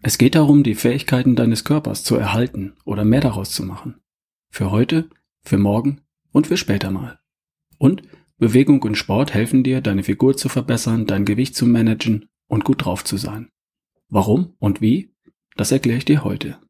Es 0.00 0.16
geht 0.16 0.36
darum, 0.36 0.62
die 0.62 0.76
Fähigkeiten 0.76 1.34
deines 1.34 1.64
Körpers 1.64 2.04
zu 2.04 2.14
erhalten 2.14 2.74
oder 2.84 3.04
mehr 3.04 3.20
daraus 3.20 3.50
zu 3.50 3.64
machen. 3.64 4.00
Für 4.48 4.70
heute, 4.70 5.10
für 5.42 5.58
morgen 5.58 6.02
und 6.30 6.46
für 6.46 6.56
später 6.56 6.92
mal. 6.92 7.18
Und 7.78 8.02
Bewegung 8.36 8.80
und 8.82 8.94
Sport 8.94 9.34
helfen 9.34 9.64
dir, 9.64 9.80
deine 9.80 10.04
Figur 10.04 10.36
zu 10.36 10.48
verbessern, 10.48 11.06
dein 11.06 11.24
Gewicht 11.24 11.56
zu 11.56 11.66
managen 11.66 12.28
und 12.46 12.62
gut 12.64 12.84
drauf 12.84 13.02
zu 13.02 13.16
sein. 13.16 13.50
Warum 14.08 14.54
und 14.60 14.80
wie? 14.80 15.12
Das 15.56 15.72
erkläre 15.72 15.98
ich 15.98 16.04
dir 16.04 16.22
heute. 16.22 16.60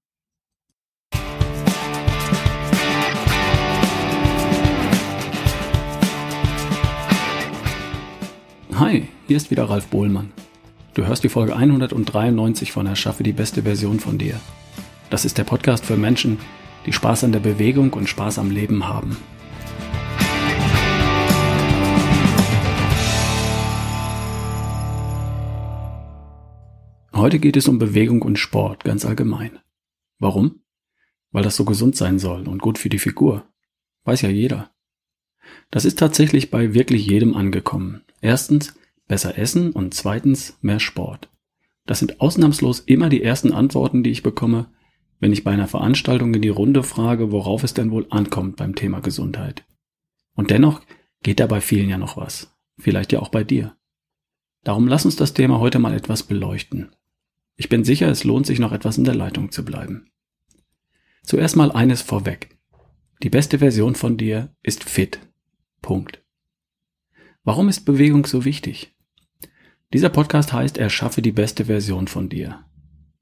Hi, 8.74 9.06
hier 9.26 9.36
ist 9.36 9.50
wieder 9.50 9.64
Ralf 9.64 9.88
Bohlmann. 9.88 10.32
Du 10.98 11.06
hörst 11.06 11.22
die 11.22 11.28
Folge 11.28 11.54
193 11.54 12.72
von 12.72 12.86
Erschaffe 12.86 13.22
die 13.22 13.32
beste 13.32 13.62
Version 13.62 14.00
von 14.00 14.18
dir. 14.18 14.40
Das 15.10 15.24
ist 15.24 15.38
der 15.38 15.44
Podcast 15.44 15.86
für 15.86 15.96
Menschen, 15.96 16.40
die 16.86 16.92
Spaß 16.92 17.22
an 17.22 17.30
der 17.30 17.38
Bewegung 17.38 17.92
und 17.92 18.08
Spaß 18.08 18.40
am 18.40 18.50
Leben 18.50 18.88
haben. 18.88 19.16
Heute 27.14 27.38
geht 27.38 27.56
es 27.56 27.68
um 27.68 27.78
Bewegung 27.78 28.22
und 28.22 28.36
Sport 28.36 28.82
ganz 28.82 29.04
allgemein. 29.04 29.60
Warum? 30.18 30.62
Weil 31.30 31.44
das 31.44 31.54
so 31.54 31.64
gesund 31.64 31.94
sein 31.94 32.18
soll 32.18 32.48
und 32.48 32.60
gut 32.60 32.76
für 32.76 32.88
die 32.88 32.98
Figur. 32.98 33.46
Weiß 34.02 34.22
ja 34.22 34.30
jeder. 34.30 34.72
Das 35.70 35.84
ist 35.84 36.00
tatsächlich 36.00 36.50
bei 36.50 36.74
wirklich 36.74 37.06
jedem 37.06 37.36
angekommen. 37.36 38.02
Erstens, 38.20 38.74
besser 39.08 39.36
essen 39.38 39.72
und 39.72 39.94
zweitens 39.94 40.58
mehr 40.60 40.80
Sport. 40.80 41.28
Das 41.86 41.98
sind 41.98 42.20
ausnahmslos 42.20 42.80
immer 42.80 43.08
die 43.08 43.22
ersten 43.22 43.52
Antworten, 43.52 44.02
die 44.02 44.10
ich 44.10 44.22
bekomme, 44.22 44.66
wenn 45.20 45.32
ich 45.32 45.42
bei 45.42 45.50
einer 45.50 45.66
Veranstaltung 45.66 46.32
in 46.34 46.42
die 46.42 46.48
Runde 46.48 46.82
frage, 46.82 47.32
worauf 47.32 47.64
es 47.64 47.74
denn 47.74 47.90
wohl 47.90 48.06
ankommt 48.10 48.56
beim 48.56 48.74
Thema 48.74 49.00
Gesundheit. 49.00 49.64
Und 50.34 50.50
dennoch 50.50 50.82
geht 51.22 51.40
da 51.40 51.46
bei 51.46 51.60
vielen 51.60 51.88
ja 51.88 51.98
noch 51.98 52.16
was. 52.16 52.54
Vielleicht 52.78 53.12
ja 53.12 53.20
auch 53.20 53.30
bei 53.30 53.42
dir. 53.42 53.74
Darum 54.62 54.86
lass 54.86 55.04
uns 55.04 55.16
das 55.16 55.34
Thema 55.34 55.58
heute 55.58 55.78
mal 55.78 55.94
etwas 55.94 56.22
beleuchten. 56.22 56.94
Ich 57.56 57.68
bin 57.68 57.82
sicher, 57.84 58.08
es 58.08 58.22
lohnt 58.22 58.46
sich 58.46 58.58
noch 58.58 58.72
etwas 58.72 58.98
in 58.98 59.04
der 59.04 59.16
Leitung 59.16 59.50
zu 59.50 59.64
bleiben. 59.64 60.10
Zuerst 61.24 61.56
mal 61.56 61.72
eines 61.72 62.02
vorweg. 62.02 62.56
Die 63.22 63.30
beste 63.30 63.58
Version 63.58 63.94
von 63.94 64.16
dir 64.16 64.54
ist 64.62 64.84
fit. 64.84 65.18
Punkt. 65.82 66.22
Warum 67.42 67.68
ist 67.68 67.84
Bewegung 67.84 68.26
so 68.26 68.44
wichtig? 68.44 68.94
Dieser 69.94 70.10
Podcast 70.10 70.52
heißt 70.52 70.76
Erschaffe 70.76 71.22
die 71.22 71.32
beste 71.32 71.64
Version 71.64 72.08
von 72.08 72.28
dir. 72.28 72.64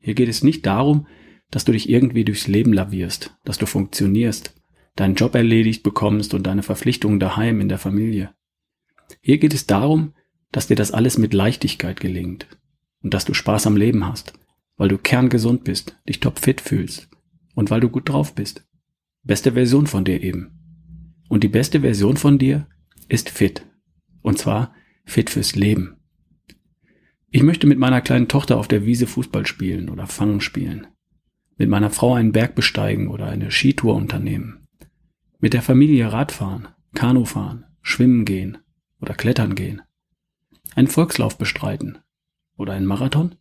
Hier 0.01 0.15
geht 0.15 0.29
es 0.29 0.43
nicht 0.43 0.67
darum, 0.67 1.07
dass 1.51 1.65
du 1.65 1.71
dich 1.71 1.89
irgendwie 1.89 2.25
durchs 2.25 2.49
Leben 2.49 2.73
lavierst, 2.73 3.37
dass 3.45 3.59
du 3.59 3.67
funktionierst, 3.67 4.53
deinen 4.97 5.15
Job 5.15 5.37
erledigt 5.37 5.85
bekommst 5.85 6.35
und 6.35 6.45
deine 6.45 6.65
Verpflichtungen 6.65 7.21
daheim 7.21 7.61
in 7.61 7.69
der 7.69 7.79
Familie. 7.79 8.35
Hier 9.21 9.39
geht 9.39 9.55
es 9.55 9.67
darum, 9.67 10.15
dass 10.51 10.67
dir 10.67 10.75
das 10.75 10.91
alles 10.91 11.19
mit 11.19 11.35
Leichtigkeit 11.35 12.01
gelingt 12.01 12.49
und 13.01 13.15
dass 13.15 13.25
du 13.25 13.33
Spaß 13.33 13.69
am 13.69 13.77
Leben 13.77 14.05
hast, 14.05 14.33
weil 14.77 14.89
du 14.89 14.99
kerngesund 14.99 15.63
bist, 15.63 15.97
dich 16.09 16.19
topfit 16.19 16.61
fühlst 16.61 17.09
und 17.55 17.71
weil 17.71 17.81
du 17.81 17.89
gut 17.89 18.09
drauf 18.09 18.35
bist. 18.35 18.67
Beste 19.23 19.53
Version 19.53 19.87
von 19.87 20.05
dir 20.05 20.21
eben. 20.21 20.51
Und 21.29 21.45
die 21.45 21.49
beste 21.49 21.83
Version 21.83 22.17
von 22.17 22.39
dir 22.39 22.67
ist 23.09 23.31
fit. 23.31 23.65
Und 24.23 24.39
zwar 24.39 24.75
fit 25.05 25.31
fürs 25.31 25.55
Leben. 25.55 25.96
Ich 27.37 27.43
möchte 27.43 27.67
mit 27.67 27.79
meiner 27.79 28.01
kleinen 28.01 28.29
Tochter 28.29 28.57
auf 28.57 28.67
der 28.67 28.87
Wiese 28.87 29.07
Fußball 29.07 29.45
spielen 29.47 29.91
oder 29.91 30.07
Fangen 30.07 30.41
spielen. 30.41 30.87
Mit 31.59 31.69
meiner 31.69 31.91
Frau 31.91 32.15
einen 32.15 32.33
Berg 32.33 32.55
besteigen 32.55 33.09
oder 33.09 33.27
eine 33.27 33.51
Skitour 33.51 33.95
unternehmen. 33.95 34.67
Mit 35.39 35.53
der 35.53 35.61
Familie 35.61 36.11
Radfahren, 36.11 36.69
Kanu 36.95 37.27
fahren, 37.27 37.67
schwimmen 37.83 38.25
gehen 38.25 38.57
oder 39.03 39.13
klettern 39.13 39.55
gehen. 39.55 39.83
Einen 40.77 40.89
Volkslauf 40.89 41.37
bestreiten 41.37 41.99
oder 42.57 42.73
einen 42.73 42.87
Marathon. 42.87 43.35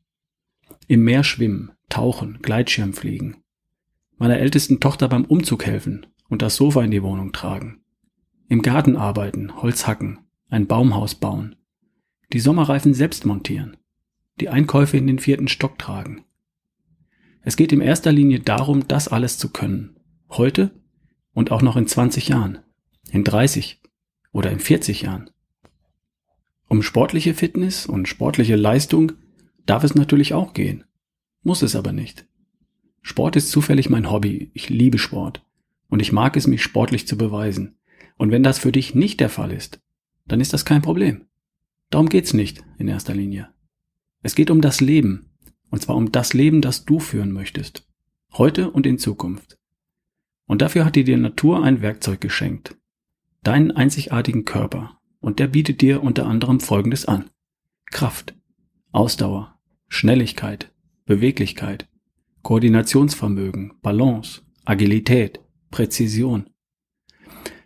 Im 0.89 1.05
Meer 1.05 1.23
schwimmen, 1.23 1.71
tauchen, 1.87 2.39
Gleitschirm 2.41 2.91
fliegen. 2.91 3.37
Meiner 4.17 4.39
ältesten 4.39 4.81
Tochter 4.81 5.07
beim 5.07 5.23
Umzug 5.23 5.65
helfen 5.65 6.05
und 6.27 6.41
das 6.41 6.57
Sofa 6.57 6.83
in 6.83 6.91
die 6.91 7.01
Wohnung 7.01 7.31
tragen. 7.31 7.79
Im 8.49 8.61
Garten 8.61 8.97
arbeiten, 8.97 9.55
Holz 9.61 9.87
hacken, 9.87 10.19
ein 10.49 10.67
Baumhaus 10.67 11.15
bauen 11.15 11.55
die 12.33 12.39
Sommerreifen 12.39 12.93
selbst 12.93 13.25
montieren, 13.25 13.77
die 14.39 14.49
Einkäufe 14.49 14.97
in 14.97 15.07
den 15.07 15.19
vierten 15.19 15.47
Stock 15.47 15.77
tragen. 15.77 16.23
Es 17.41 17.55
geht 17.55 17.71
in 17.71 17.81
erster 17.81 18.11
Linie 18.11 18.39
darum, 18.39 18.87
das 18.87 19.07
alles 19.07 19.37
zu 19.37 19.49
können. 19.49 19.95
Heute 20.29 20.71
und 21.33 21.51
auch 21.51 21.61
noch 21.61 21.77
in 21.77 21.87
20 21.87 22.29
Jahren, 22.29 22.59
in 23.11 23.23
30 23.23 23.81
oder 24.31 24.51
in 24.51 24.59
40 24.59 25.03
Jahren. 25.03 25.29
Um 26.67 26.81
sportliche 26.81 27.33
Fitness 27.33 27.85
und 27.85 28.07
sportliche 28.07 28.55
Leistung 28.55 29.13
darf 29.65 29.83
es 29.83 29.95
natürlich 29.95 30.33
auch 30.33 30.53
gehen. 30.53 30.83
Muss 31.43 31.61
es 31.61 31.75
aber 31.75 31.91
nicht. 31.91 32.25
Sport 33.01 33.35
ist 33.35 33.51
zufällig 33.51 33.89
mein 33.89 34.09
Hobby. 34.09 34.49
Ich 34.53 34.69
liebe 34.69 34.97
Sport. 34.97 35.45
Und 35.89 36.01
ich 36.01 36.11
mag 36.11 36.35
es, 36.35 36.47
mich 36.47 36.63
sportlich 36.63 37.07
zu 37.07 37.17
beweisen. 37.17 37.77
Und 38.17 38.31
wenn 38.31 38.41
das 38.41 38.57
für 38.57 38.71
dich 38.71 38.95
nicht 38.95 39.19
der 39.19 39.29
Fall 39.29 39.51
ist, 39.51 39.79
dann 40.25 40.41
ist 40.41 40.53
das 40.53 40.65
kein 40.65 40.81
Problem. 40.81 41.25
Darum 41.91 42.09
geht's 42.09 42.33
nicht 42.33 42.63
in 42.79 42.87
erster 42.87 43.13
Linie. 43.13 43.49
Es 44.25 44.33
geht 44.33 44.49
um 44.49 44.59
das 44.59 44.81
Leben. 44.81 45.29
Und 45.69 45.83
zwar 45.83 45.95
um 45.95 46.11
das 46.11 46.33
Leben, 46.33 46.59
das 46.59 46.83
du 46.83 46.99
führen 46.99 47.31
möchtest. 47.31 47.87
Heute 48.33 48.71
und 48.71 48.87
in 48.87 48.97
Zukunft. 48.97 49.59
Und 50.47 50.63
dafür 50.63 50.83
hat 50.83 50.95
dir 50.95 51.03
die 51.03 51.15
Natur 51.15 51.63
ein 51.63 51.83
Werkzeug 51.83 52.21
geschenkt. 52.21 52.75
Deinen 53.43 53.69
einzigartigen 53.69 54.43
Körper. 54.43 54.97
Und 55.19 55.37
der 55.37 55.45
bietet 55.45 55.79
dir 55.81 56.01
unter 56.01 56.25
anderem 56.25 56.59
Folgendes 56.59 57.05
an. 57.05 57.29
Kraft, 57.91 58.33
Ausdauer, 58.91 59.59
Schnelligkeit, 59.89 60.73
Beweglichkeit, 61.05 61.87
Koordinationsvermögen, 62.41 63.73
Balance, 63.83 64.41
Agilität, 64.65 65.39
Präzision. 65.69 66.49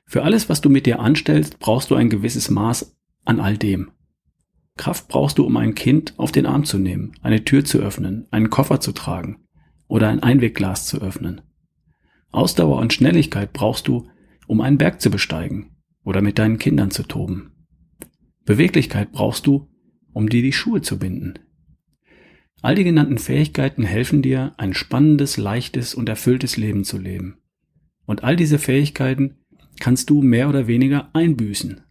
Für 0.03 0.23
alles, 0.23 0.49
was 0.49 0.59
du 0.59 0.69
mit 0.69 0.87
dir 0.87 0.99
anstellst, 0.99 1.57
brauchst 1.59 1.89
du 1.89 1.95
ein 1.95 2.09
gewisses 2.09 2.49
Maß 2.49 2.97
an 3.23 3.39
all 3.39 3.57
dem. 3.57 3.91
Kraft 4.79 5.09
brauchst 5.09 5.37
du, 5.37 5.43
um 5.45 5.57
ein 5.57 5.75
Kind 5.75 6.13
auf 6.17 6.31
den 6.31 6.45
Arm 6.45 6.63
zu 6.63 6.79
nehmen, 6.79 7.11
eine 7.21 7.43
Tür 7.43 7.65
zu 7.65 7.79
öffnen, 7.79 8.27
einen 8.31 8.49
Koffer 8.49 8.79
zu 8.79 8.93
tragen 8.93 9.43
oder 9.89 10.07
ein 10.07 10.23
Einwegglas 10.23 10.85
zu 10.85 11.01
öffnen. 11.01 11.41
Ausdauer 12.31 12.79
und 12.79 12.93
Schnelligkeit 12.93 13.51
brauchst 13.51 13.89
du, 13.89 14.07
um 14.47 14.61
einen 14.61 14.77
Berg 14.77 15.01
zu 15.01 15.11
besteigen 15.11 15.75
oder 16.05 16.21
mit 16.21 16.39
deinen 16.39 16.59
Kindern 16.59 16.91
zu 16.91 17.03
toben. 17.03 17.51
Beweglichkeit 18.45 19.11
brauchst 19.11 19.47
du, 19.47 19.67
um 20.13 20.29
dir 20.29 20.41
die 20.41 20.53
Schuhe 20.53 20.81
zu 20.81 20.97
binden. 20.97 21.33
All 22.61 22.75
die 22.75 22.85
genannten 22.85 23.17
Fähigkeiten 23.17 23.83
helfen 23.83 24.21
dir, 24.21 24.53
ein 24.55 24.73
spannendes, 24.73 25.35
leichtes 25.35 25.93
und 25.93 26.07
erfülltes 26.07 26.55
Leben 26.55 26.85
zu 26.85 26.97
leben. 26.97 27.37
Und 28.05 28.23
all 28.23 28.37
diese 28.37 28.59
Fähigkeiten 28.59 29.39
kannst 29.81 30.09
du 30.09 30.21
mehr 30.21 30.47
oder 30.47 30.67
weniger 30.67 31.09
einbüßen 31.13 31.81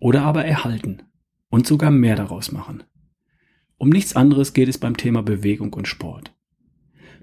oder 0.00 0.22
aber 0.22 0.44
erhalten 0.44 1.04
und 1.52 1.66
sogar 1.66 1.90
mehr 1.90 2.16
daraus 2.16 2.50
machen. 2.50 2.82
Um 3.76 3.90
nichts 3.90 4.16
anderes 4.16 4.54
geht 4.54 4.70
es 4.70 4.78
beim 4.78 4.96
Thema 4.96 5.22
Bewegung 5.22 5.74
und 5.74 5.86
Sport. 5.86 6.34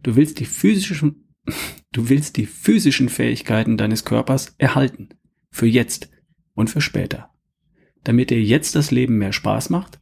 Du 0.03 0.15
willst 0.15 0.39
die 0.39 0.45
physischen, 0.45 1.33
du 1.91 2.09
willst 2.09 2.37
die 2.37 2.45
physischen 2.45 3.09
Fähigkeiten 3.09 3.75
deines 3.75 4.05
Körpers 4.05 4.53
erhalten. 4.59 5.09
Für 5.49 5.65
jetzt 5.65 6.11
und 6.53 6.69
für 6.69 6.79
später. 6.79 7.31
Damit 8.03 8.29
dir 8.29 8.39
jetzt 8.39 8.75
das 8.75 8.91
Leben 8.91 9.17
mehr 9.17 9.33
Spaß 9.33 9.71
macht 9.71 9.99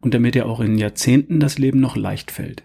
und 0.00 0.14
damit 0.14 0.34
dir 0.34 0.46
auch 0.46 0.60
in 0.60 0.78
Jahrzehnten 0.78 1.38
das 1.38 1.58
Leben 1.58 1.78
noch 1.78 1.96
leicht 1.96 2.30
fällt. 2.30 2.64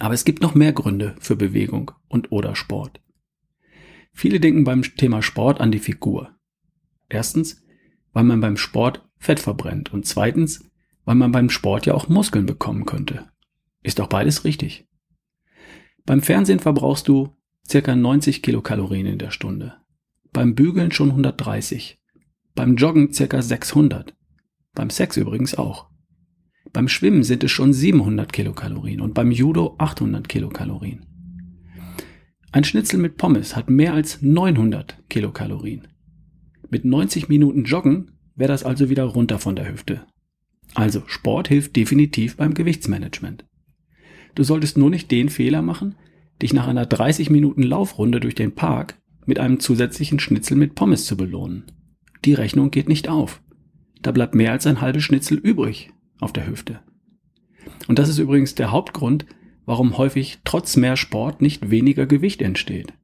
Aber 0.00 0.14
es 0.14 0.24
gibt 0.24 0.42
noch 0.42 0.56
mehr 0.56 0.72
Gründe 0.72 1.14
für 1.20 1.36
Bewegung 1.36 1.92
und 2.08 2.32
oder 2.32 2.56
Sport. 2.56 3.00
Viele 4.12 4.40
denken 4.40 4.64
beim 4.64 4.82
Thema 4.82 5.22
Sport 5.22 5.60
an 5.60 5.70
die 5.70 5.78
Figur. 5.78 6.34
Erstens, 7.08 7.62
weil 8.12 8.24
man 8.24 8.40
beim 8.40 8.56
Sport 8.56 9.08
Fett 9.20 9.38
verbrennt 9.38 9.92
und 9.92 10.06
zweitens, 10.06 10.64
weil 11.04 11.14
man 11.14 11.30
beim 11.30 11.50
Sport 11.50 11.86
ja 11.86 11.94
auch 11.94 12.08
Muskeln 12.08 12.46
bekommen 12.46 12.86
könnte. 12.86 13.28
Ist 13.82 13.98
doch 13.98 14.08
beides 14.08 14.44
richtig. 14.44 14.88
Beim 16.06 16.22
Fernsehen 16.22 16.58
verbrauchst 16.58 17.06
du 17.06 17.36
circa 17.68 17.94
90 17.94 18.42
Kilokalorien 18.42 19.06
in 19.06 19.18
der 19.18 19.30
Stunde. 19.30 19.74
Beim 20.32 20.54
Bügeln 20.54 20.90
schon 20.90 21.10
130. 21.10 22.00
Beim 22.54 22.76
Joggen 22.76 23.12
circa 23.12 23.42
600. 23.42 24.16
Beim 24.74 24.90
Sex 24.90 25.16
übrigens 25.16 25.54
auch. 25.54 25.90
Beim 26.72 26.88
Schwimmen 26.88 27.22
sind 27.22 27.44
es 27.44 27.50
schon 27.50 27.72
700 27.72 28.32
Kilokalorien 28.32 29.00
und 29.00 29.12
beim 29.12 29.30
Judo 29.30 29.74
800 29.78 30.28
Kilokalorien. 30.28 31.06
Ein 32.52 32.64
Schnitzel 32.64 32.98
mit 32.98 33.16
Pommes 33.16 33.54
hat 33.54 33.68
mehr 33.68 33.92
als 33.92 34.22
900 34.22 34.98
Kilokalorien. 35.08 35.88
Mit 36.70 36.84
90 36.84 37.28
Minuten 37.28 37.64
Joggen 37.64 38.12
wäre 38.40 38.48
das 38.50 38.64
also 38.64 38.88
wieder 38.88 39.04
runter 39.04 39.38
von 39.38 39.54
der 39.54 39.70
Hüfte. 39.70 40.06
Also 40.74 41.02
Sport 41.06 41.48
hilft 41.48 41.76
definitiv 41.76 42.36
beim 42.36 42.54
Gewichtsmanagement. 42.54 43.44
Du 44.34 44.42
solltest 44.42 44.78
nur 44.78 44.90
nicht 44.90 45.10
den 45.10 45.28
Fehler 45.28 45.62
machen, 45.62 45.94
dich 46.40 46.52
nach 46.52 46.66
einer 46.66 46.86
30 46.86 47.30
Minuten 47.30 47.62
Laufrunde 47.62 48.18
durch 48.18 48.34
den 48.34 48.54
Park 48.54 48.98
mit 49.26 49.38
einem 49.38 49.60
zusätzlichen 49.60 50.18
Schnitzel 50.18 50.56
mit 50.56 50.74
Pommes 50.74 51.04
zu 51.04 51.16
belohnen. 51.16 51.64
Die 52.24 52.34
Rechnung 52.34 52.70
geht 52.70 52.88
nicht 52.88 53.08
auf. 53.08 53.42
Da 54.00 54.10
bleibt 54.10 54.34
mehr 54.34 54.52
als 54.52 54.66
ein 54.66 54.80
halbes 54.80 55.04
Schnitzel 55.04 55.36
übrig 55.36 55.92
auf 56.18 56.32
der 56.32 56.46
Hüfte. 56.46 56.80
Und 57.88 57.98
das 57.98 58.08
ist 58.08 58.18
übrigens 58.18 58.54
der 58.54 58.70
Hauptgrund, 58.70 59.26
warum 59.66 59.98
häufig 59.98 60.38
trotz 60.44 60.76
mehr 60.76 60.96
Sport 60.96 61.42
nicht 61.42 61.70
weniger 61.70 62.06
Gewicht 62.06 62.40
entsteht. 62.40 62.94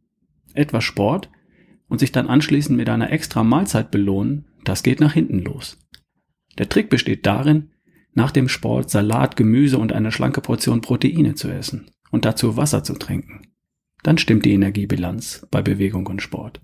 Etwas 0.55 0.85
Sport 0.85 1.29
und 1.89 1.99
sich 1.99 2.13
dann 2.13 2.29
anschließend 2.29 2.77
mit 2.77 2.89
einer 2.89 3.13
extra 3.13 3.45
Mahlzeit 3.45 3.91
belohnen, 3.91 4.47
das 4.69 4.83
geht 4.83 5.01
nach 5.01 5.13
hinten 5.13 5.39
los. 5.39 5.79
Der 6.59 6.69
Trick 6.69 6.91
besteht 6.91 7.27
darin, 7.27 7.71
nach 8.13 8.31
dem 8.31 8.49
Sport 8.49 8.91
Salat, 8.91 9.37
Gemüse 9.37 9.79
und 9.79 9.93
eine 9.93 10.11
schlanke 10.11 10.41
Portion 10.41 10.81
Proteine 10.81 11.35
zu 11.35 11.49
essen 11.49 11.91
und 12.11 12.25
dazu 12.25 12.57
Wasser 12.57 12.83
zu 12.83 12.95
trinken. 12.95 13.43
Dann 14.03 14.19
stimmt 14.19 14.45
die 14.45 14.53
Energiebilanz 14.53 15.47
bei 15.51 15.63
Bewegung 15.63 16.07
und 16.07 16.23
Sport. 16.23 16.63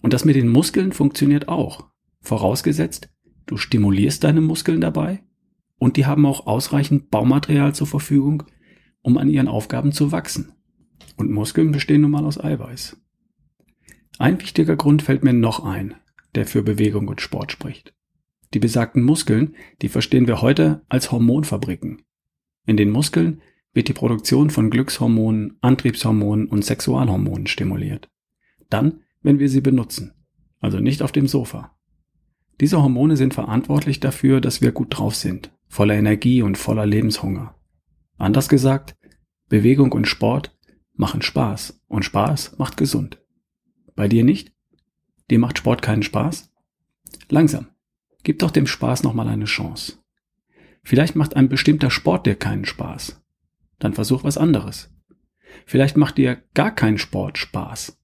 Und 0.00 0.12
das 0.12 0.24
mit 0.24 0.36
den 0.36 0.48
Muskeln 0.48 0.92
funktioniert 0.92 1.48
auch, 1.48 1.90
vorausgesetzt, 2.20 3.08
du 3.46 3.56
stimulierst 3.56 4.24
deine 4.24 4.40
Muskeln 4.40 4.80
dabei 4.80 5.22
und 5.78 5.96
die 5.96 6.06
haben 6.06 6.26
auch 6.26 6.46
ausreichend 6.46 7.10
Baumaterial 7.10 7.74
zur 7.74 7.86
Verfügung, 7.86 8.44
um 9.02 9.18
an 9.18 9.28
ihren 9.28 9.48
Aufgaben 9.48 9.92
zu 9.92 10.10
wachsen. 10.12 10.52
Und 11.16 11.30
Muskeln 11.30 11.70
bestehen 11.70 12.00
nun 12.00 12.10
mal 12.10 12.24
aus 12.24 12.42
Eiweiß. 12.42 12.96
Ein 14.18 14.40
wichtiger 14.40 14.76
Grund 14.76 15.02
fällt 15.02 15.24
mir 15.24 15.32
noch 15.32 15.64
ein, 15.64 15.94
der 16.34 16.46
für 16.46 16.62
Bewegung 16.62 17.08
und 17.08 17.20
Sport 17.20 17.52
spricht. 17.52 17.94
Die 18.54 18.58
besagten 18.58 19.02
Muskeln, 19.02 19.56
die 19.82 19.88
verstehen 19.88 20.26
wir 20.26 20.40
heute 20.40 20.82
als 20.88 21.10
Hormonfabriken. 21.10 22.02
In 22.66 22.76
den 22.76 22.90
Muskeln 22.90 23.42
wird 23.72 23.88
die 23.88 23.92
Produktion 23.92 24.50
von 24.50 24.70
Glückshormonen, 24.70 25.58
Antriebshormonen 25.60 26.46
und 26.46 26.64
Sexualhormonen 26.64 27.46
stimuliert. 27.46 28.08
Dann, 28.70 29.00
wenn 29.22 29.38
wir 29.38 29.48
sie 29.48 29.60
benutzen. 29.60 30.12
Also 30.60 30.78
nicht 30.78 31.02
auf 31.02 31.12
dem 31.12 31.26
Sofa. 31.26 31.76
Diese 32.60 32.80
Hormone 32.80 33.16
sind 33.16 33.34
verantwortlich 33.34 33.98
dafür, 34.00 34.40
dass 34.40 34.62
wir 34.62 34.70
gut 34.70 34.96
drauf 34.96 35.16
sind, 35.16 35.52
voller 35.66 35.94
Energie 35.94 36.40
und 36.42 36.56
voller 36.56 36.86
Lebenshunger. 36.86 37.56
Anders 38.16 38.48
gesagt, 38.48 38.96
Bewegung 39.48 39.92
und 39.92 40.06
Sport 40.06 40.56
machen 40.94 41.20
Spaß 41.20 41.82
und 41.88 42.04
Spaß 42.04 42.56
macht 42.58 42.76
gesund. 42.76 43.20
Bei 43.96 44.06
dir 44.06 44.24
nicht? 44.24 44.52
Dir 45.30 45.38
macht 45.38 45.58
Sport 45.58 45.80
keinen 45.82 46.02
Spaß? 46.02 46.52
Langsam. 47.28 47.68
Gib 48.22 48.38
doch 48.40 48.50
dem 48.50 48.66
Spaß 48.66 49.02
nochmal 49.02 49.28
eine 49.28 49.46
Chance. 49.46 49.98
Vielleicht 50.82 51.16
macht 51.16 51.36
ein 51.36 51.48
bestimmter 51.48 51.90
Sport 51.90 52.26
dir 52.26 52.34
keinen 52.34 52.66
Spaß. 52.66 53.22
Dann 53.78 53.94
versuch 53.94 54.24
was 54.24 54.38
anderes. 54.38 54.90
Vielleicht 55.66 55.96
macht 55.96 56.18
dir 56.18 56.42
gar 56.52 56.74
kein 56.74 56.98
Sport 56.98 57.38
Spaß. 57.38 57.98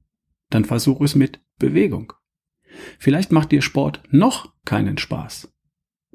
Dann 0.49 0.65
versuch 0.65 1.01
es 1.03 1.15
mit 1.15 1.41
Bewegung. 1.59 2.13
Vielleicht 2.99 3.33
macht 3.33 3.53
dir 3.53 3.61
Sport 3.61 4.03
noch 4.11 4.55
keinen 4.65 4.97
Spaß. 4.97 5.53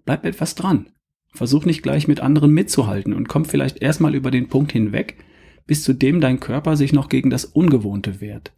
Bleib 0.05 0.25
etwas 0.25 0.55
dran. 0.55 0.91
Versuch 1.33 1.65
nicht 1.65 1.83
gleich 1.83 2.07
mit 2.07 2.19
anderen 2.19 2.51
mitzuhalten 2.51 3.13
und 3.13 3.27
komm 3.27 3.45
vielleicht 3.45 3.81
erstmal 3.81 4.15
über 4.15 4.31
den 4.31 4.47
Punkt 4.47 4.71
hinweg, 4.71 5.23
bis 5.67 5.83
zu 5.83 5.93
dem 5.93 6.21
dein 6.21 6.39
Körper 6.39 6.77
sich 6.77 6.93
noch 6.93 7.09
gegen 7.09 7.29
das 7.29 7.45
Ungewohnte 7.45 8.21
wehrt. 8.21 8.53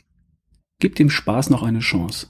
Gib 0.79 0.95
dem 0.95 1.09
Spaß 1.09 1.50
noch 1.50 1.63
eine 1.63 1.79
Chance 1.79 2.27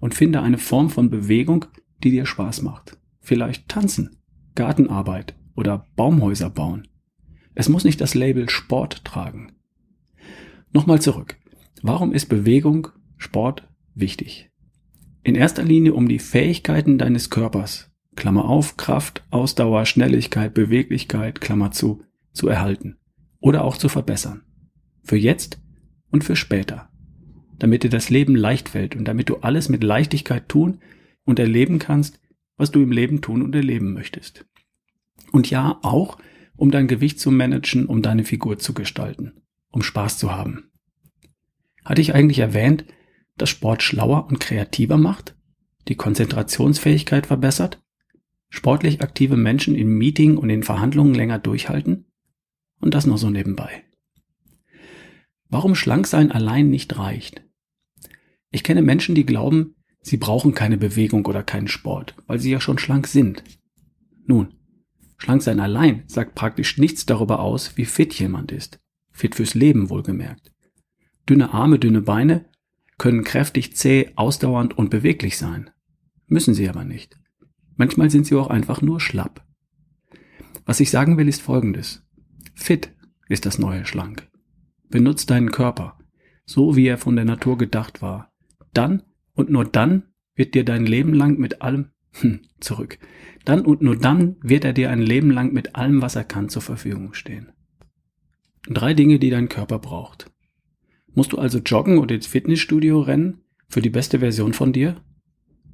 und 0.00 0.14
finde 0.14 0.42
eine 0.42 0.58
Form 0.58 0.90
von 0.90 1.10
Bewegung, 1.10 1.66
die 2.02 2.10
dir 2.10 2.26
Spaß 2.26 2.62
macht. 2.62 2.98
Vielleicht 3.20 3.68
tanzen, 3.68 4.16
Gartenarbeit 4.54 5.36
oder 5.54 5.86
Baumhäuser 5.96 6.50
bauen. 6.50 6.88
Es 7.54 7.68
muss 7.68 7.84
nicht 7.84 8.00
das 8.00 8.14
Label 8.14 8.48
Sport 8.48 9.04
tragen. 9.04 9.52
Nochmal 10.72 11.00
zurück. 11.00 11.36
Warum 11.82 12.12
ist 12.12 12.26
Bewegung, 12.26 12.88
Sport 13.16 13.68
wichtig? 13.94 14.50
In 15.22 15.34
erster 15.34 15.62
Linie 15.62 15.94
um 15.94 16.08
die 16.08 16.18
Fähigkeiten 16.18 16.96
deines 16.96 17.28
Körpers, 17.28 17.90
Klammer 18.16 18.46
auf, 18.46 18.76
Kraft, 18.76 19.24
Ausdauer, 19.30 19.84
Schnelligkeit, 19.86 20.54
Beweglichkeit, 20.54 21.40
Klammer 21.40 21.70
zu, 21.70 22.02
zu 22.32 22.48
erhalten 22.48 22.98
oder 23.40 23.64
auch 23.64 23.76
zu 23.76 23.88
verbessern. 23.88 24.42
Für 25.02 25.16
jetzt 25.16 25.60
und 26.10 26.24
für 26.24 26.36
später. 26.36 26.89
Damit 27.60 27.84
dir 27.84 27.90
das 27.90 28.08
Leben 28.10 28.34
leicht 28.34 28.70
fällt 28.70 28.96
und 28.96 29.04
damit 29.04 29.28
du 29.28 29.36
alles 29.36 29.68
mit 29.68 29.84
Leichtigkeit 29.84 30.48
tun 30.48 30.80
und 31.24 31.38
erleben 31.38 31.78
kannst, 31.78 32.18
was 32.56 32.70
du 32.70 32.82
im 32.82 32.90
Leben 32.90 33.20
tun 33.20 33.42
und 33.42 33.54
erleben 33.54 33.92
möchtest. 33.92 34.46
Und 35.30 35.48
ja, 35.50 35.78
auch, 35.82 36.18
um 36.56 36.70
dein 36.70 36.88
Gewicht 36.88 37.20
zu 37.20 37.30
managen, 37.30 37.86
um 37.86 38.02
deine 38.02 38.24
Figur 38.24 38.58
zu 38.58 38.74
gestalten, 38.74 39.42
um 39.70 39.82
Spaß 39.82 40.18
zu 40.18 40.32
haben. 40.32 40.70
Hatte 41.84 42.00
ich 42.00 42.14
eigentlich 42.14 42.38
erwähnt, 42.38 42.86
dass 43.36 43.50
Sport 43.50 43.82
schlauer 43.82 44.26
und 44.26 44.40
kreativer 44.40 44.96
macht, 44.96 45.36
die 45.88 45.96
Konzentrationsfähigkeit 45.96 47.26
verbessert, 47.26 47.82
sportlich 48.48 49.02
aktive 49.02 49.36
Menschen 49.36 49.74
in 49.74 49.88
Meeting 49.88 50.38
und 50.38 50.48
in 50.48 50.62
Verhandlungen 50.62 51.14
länger 51.14 51.38
durchhalten? 51.38 52.06
Und 52.80 52.94
das 52.94 53.06
noch 53.06 53.18
so 53.18 53.28
nebenbei. 53.28 53.84
Warum 55.50 55.74
schlank 55.74 56.06
sein 56.06 56.32
allein 56.32 56.70
nicht 56.70 56.96
reicht? 56.96 57.42
Ich 58.50 58.64
kenne 58.64 58.82
Menschen, 58.82 59.14
die 59.14 59.26
glauben, 59.26 59.74
Sie 60.02 60.16
brauchen 60.16 60.54
keine 60.54 60.78
Bewegung 60.78 61.26
oder 61.26 61.42
keinen 61.42 61.68
Sport, 61.68 62.14
weil 62.26 62.38
sie 62.38 62.50
ja 62.50 62.60
schon 62.60 62.78
schlank 62.78 63.06
sind. 63.06 63.44
Nun, 64.24 64.54
schlank 65.18 65.42
sein 65.42 65.60
allein 65.60 66.04
sagt 66.06 66.34
praktisch 66.34 66.78
nichts 66.78 67.04
darüber 67.06 67.40
aus, 67.40 67.76
wie 67.76 67.84
fit 67.84 68.14
jemand 68.14 68.52
ist. 68.52 68.80
Fit 69.12 69.34
fürs 69.34 69.54
Leben 69.54 69.90
wohlgemerkt. 69.90 70.52
Dünne 71.28 71.52
Arme, 71.52 71.78
dünne 71.78 72.00
Beine 72.00 72.46
können 72.96 73.24
kräftig, 73.24 73.76
zäh, 73.76 74.10
ausdauernd 74.16 74.76
und 74.76 74.90
beweglich 74.90 75.36
sein. 75.36 75.70
Müssen 76.26 76.54
sie 76.54 76.68
aber 76.68 76.84
nicht. 76.84 77.18
Manchmal 77.76 78.10
sind 78.10 78.26
sie 78.26 78.36
auch 78.36 78.48
einfach 78.48 78.82
nur 78.82 79.00
schlapp. 79.00 79.44
Was 80.64 80.80
ich 80.80 80.90
sagen 80.90 81.16
will, 81.18 81.28
ist 81.28 81.42
folgendes. 81.42 82.06
Fit 82.54 82.94
ist 83.28 83.46
das 83.46 83.58
neue 83.58 83.84
Schlank. 83.84 84.28
Benutzt 84.88 85.30
deinen 85.30 85.50
Körper, 85.50 85.98
so 86.46 86.76
wie 86.76 86.86
er 86.86 86.98
von 86.98 87.16
der 87.16 87.24
Natur 87.24 87.58
gedacht 87.58 88.02
war. 88.02 88.29
Dann 88.72 89.02
und 89.34 89.50
nur 89.50 89.64
dann 89.64 90.04
wird 90.34 90.54
dir 90.54 90.64
dein 90.64 90.86
Leben 90.86 91.14
lang 91.14 91.38
mit 91.38 91.62
allem, 91.62 91.90
hm, 92.12 92.40
zurück. 92.60 92.98
Dann 93.44 93.64
und 93.64 93.82
nur 93.82 93.96
dann 93.96 94.36
wird 94.42 94.64
er 94.64 94.72
dir 94.72 94.90
ein 94.90 95.02
Leben 95.02 95.30
lang 95.30 95.52
mit 95.52 95.76
allem, 95.76 96.02
was 96.02 96.16
er 96.16 96.24
kann, 96.24 96.48
zur 96.48 96.62
Verfügung 96.62 97.14
stehen. 97.14 97.52
Drei 98.68 98.94
Dinge, 98.94 99.18
die 99.18 99.30
dein 99.30 99.48
Körper 99.48 99.78
braucht. 99.78 100.30
Musst 101.14 101.32
du 101.32 101.38
also 101.38 101.58
joggen 101.58 101.98
oder 101.98 102.14
ins 102.14 102.26
Fitnessstudio 102.26 103.00
rennen 103.00 103.40
für 103.68 103.82
die 103.82 103.90
beste 103.90 104.20
Version 104.20 104.52
von 104.52 104.72
dir? 104.72 105.02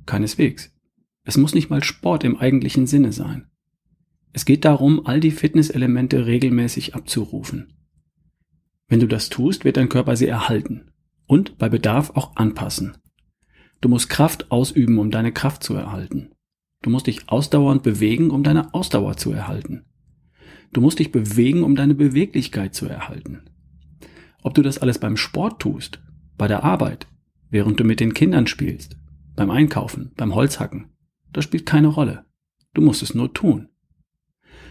Keineswegs. 0.07 0.75
Es 1.25 1.37
muss 1.37 1.55
nicht 1.55 1.69
mal 1.69 1.83
Sport 1.83 2.25
im 2.25 2.37
eigentlichen 2.37 2.87
Sinne 2.87 3.13
sein. 3.13 3.49
Es 4.33 4.45
geht 4.45 4.65
darum, 4.65 5.05
all 5.05 5.19
die 5.19 5.31
Fitnesselemente 5.31 6.27
regelmäßig 6.27 6.95
abzurufen. 6.95 7.73
Wenn 8.89 9.01
du 9.01 9.09
das 9.09 9.29
tust, 9.29 9.65
wird 9.65 9.77
dein 9.77 9.89
Körper 9.89 10.17
sie 10.17 10.29
erhalten 10.29 10.93
und 11.27 11.59
bei 11.59 11.69
Bedarf 11.69 12.11
auch 12.11 12.37
anpassen. 12.37 12.97
Du 13.81 13.89
musst 13.89 14.09
Kraft 14.09 14.51
ausüben, 14.51 14.99
um 14.99 15.11
deine 15.11 15.33
Kraft 15.33 15.63
zu 15.63 15.75
erhalten. 15.75 16.31
Du 16.83 16.91
musst 16.91 17.07
dich 17.07 17.29
ausdauernd 17.29 17.83
bewegen, 17.83 18.31
um 18.31 18.43
deine 18.43 18.73
Ausdauer 18.75 19.17
zu 19.17 19.33
erhalten. 19.33 19.85
Du 20.73 20.81
musst 20.81 20.99
dich 20.99 21.13
bewegen, 21.13 21.63
um 21.63 21.77
deine 21.77 21.95
Beweglichkeit 21.95 22.75
zu 22.75 22.87
erhalten. 22.87 23.43
Ob 24.43 24.55
du 24.55 24.63
das 24.63 24.79
alles 24.79 24.99
beim 24.99 25.17
Sport 25.17 25.61
tust, 25.61 26.01
bei 26.39 26.49
der 26.49 26.65
Arbeit, 26.65 27.07
während 27.51 27.81
du 27.81 27.85
mit 27.85 28.01
den 28.01 28.15
Kindern 28.15 28.47
spielst, 28.47 28.97
beim 29.35 29.51
Einkaufen, 29.51 30.13
beim 30.17 30.35
Holzhacken, 30.35 30.93
das 31.33 31.45
spielt 31.45 31.67
keine 31.67 31.89
Rolle. 31.89 32.25
Du 32.75 32.83
musst 32.83 33.03
es 33.03 33.15
nur 33.15 33.33
tun. 33.33 33.69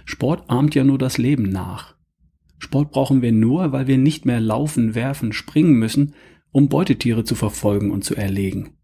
Sport 0.06 0.50
ahmt 0.50 0.76
ja 0.76 0.84
nur 0.84 0.98
das 0.98 1.18
Leben 1.18 1.50
nach. 1.50 1.96
Sport 2.60 2.92
brauchen 2.92 3.22
wir 3.22 3.32
nur, 3.32 3.72
weil 3.72 3.88
wir 3.88 3.98
nicht 3.98 4.26
mehr 4.26 4.40
laufen, 4.40 4.96
werfen, 4.96 5.34
springen 5.34 5.74
müssen, 5.74 6.14
um 6.56 6.70
Beutetiere 6.70 7.26
zu 7.26 7.36
verfolgen 7.36 7.92
und 7.92 8.06
zu 8.06 8.16
erlegen. 8.16 8.78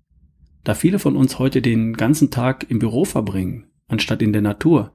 Da 0.66 0.76
viele 0.76 1.00
von 1.00 1.16
uns 1.16 1.40
heute 1.40 1.62
den 1.62 1.94
ganzen 1.94 2.30
Tag 2.30 2.70
im 2.70 2.80
Büro 2.80 3.06
verbringen, 3.06 3.68
anstatt 3.88 4.22
in 4.22 4.34
der 4.34 4.42
Natur, 4.42 4.94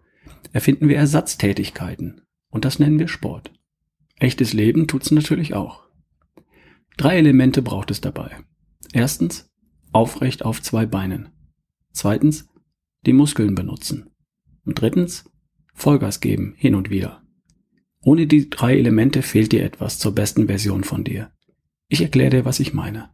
erfinden 0.52 0.90
wir 0.90 0.98
Ersatztätigkeiten. 0.98 2.20
Und 2.50 2.66
das 2.66 2.78
nennen 2.78 2.98
wir 2.98 3.08
Sport. 3.08 3.50
Echtes 4.18 4.52
Leben 4.52 4.88
tut's 4.88 5.10
natürlich 5.10 5.54
auch. 5.54 5.84
Drei 6.98 7.16
Elemente 7.16 7.62
braucht 7.62 7.90
es 7.90 8.02
dabei. 8.02 8.36
Erstens, 8.92 9.50
aufrecht 9.92 10.44
auf 10.44 10.60
zwei 10.60 10.84
Beinen. 10.84 11.30
Zweitens, 11.92 12.46
die 13.06 13.14
Muskeln 13.14 13.54
benutzen. 13.54 14.10
Und 14.66 14.82
drittens, 14.82 15.24
Vollgas 15.72 16.20
geben, 16.20 16.52
hin 16.58 16.74
und 16.74 16.90
wieder. 16.90 17.22
Ohne 18.02 18.26
die 18.26 18.50
drei 18.50 18.76
Elemente 18.76 19.22
fehlt 19.22 19.52
dir 19.52 19.64
etwas 19.64 19.98
zur 19.98 20.14
besten 20.14 20.46
Version 20.46 20.84
von 20.84 21.04
dir. 21.04 21.30
Ich 21.88 22.02
erkläre 22.02 22.30
dir, 22.30 22.44
was 22.44 22.60
ich 22.60 22.74
meine. 22.74 23.10